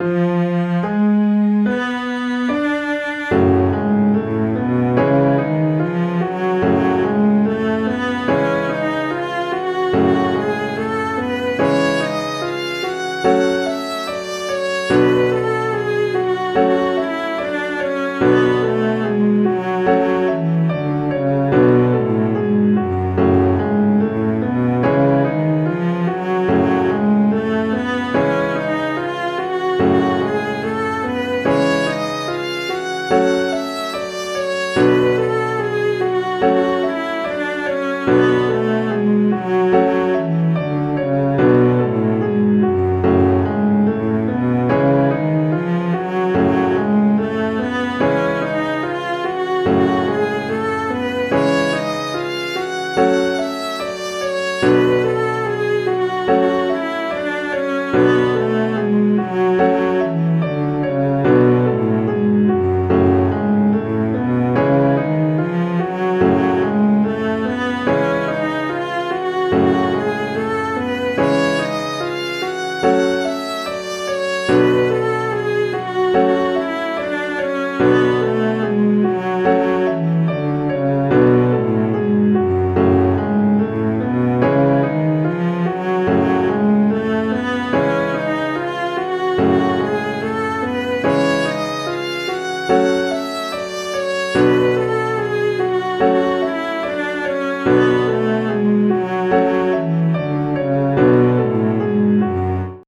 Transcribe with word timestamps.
Mm-hmm. 0.00 0.27